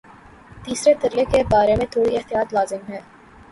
تیسرے 0.63 0.93
ترلے 1.01 1.25
کے 1.31 1.43
بارے 1.51 1.75
میں 1.75 1.85
تھوڑی 1.91 2.15
احتیاط 2.17 2.53
لازم 2.53 2.81
ہے۔ 2.89 2.99